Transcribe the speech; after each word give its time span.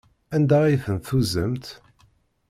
Anda 0.35 0.57
ay 0.63 0.75
tent-tuzamt? 0.83 1.65